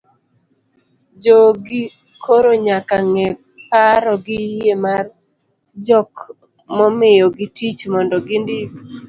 jogi 1.23 1.81
koro 2.23 2.51
nyaka 2.65 2.97
ng'e 3.11 3.27
paro 3.69 4.13
gi 4.25 4.39
yie 4.53 4.73
mar 4.83 5.05
jok 5.85 6.11
momiyogi 6.75 7.45
tich 7.57 7.81
mondo 7.93 8.15
gindik 8.27 8.71